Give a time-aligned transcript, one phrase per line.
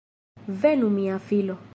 [0.63, 1.57] Venu mia filo!